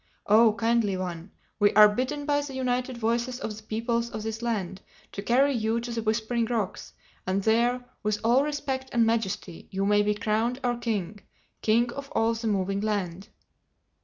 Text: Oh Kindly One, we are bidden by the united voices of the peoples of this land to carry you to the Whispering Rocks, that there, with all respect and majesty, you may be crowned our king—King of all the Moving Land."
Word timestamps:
Oh 0.25 0.53
Kindly 0.53 0.97
One, 0.97 1.29
we 1.59 1.71
are 1.73 1.87
bidden 1.87 2.25
by 2.25 2.41
the 2.41 2.55
united 2.55 2.97
voices 2.97 3.39
of 3.39 3.55
the 3.55 3.61
peoples 3.61 4.09
of 4.09 4.23
this 4.23 4.41
land 4.41 4.81
to 5.11 5.21
carry 5.21 5.53
you 5.53 5.79
to 5.79 5.91
the 5.91 6.01
Whispering 6.01 6.45
Rocks, 6.47 6.93
that 7.27 7.43
there, 7.43 7.85
with 8.01 8.17
all 8.23 8.43
respect 8.43 8.89
and 8.93 9.05
majesty, 9.05 9.67
you 9.69 9.85
may 9.85 10.01
be 10.01 10.15
crowned 10.15 10.59
our 10.63 10.75
king—King 10.75 11.91
of 11.93 12.09
all 12.13 12.33
the 12.33 12.47
Moving 12.47 12.81
Land." 12.81 13.27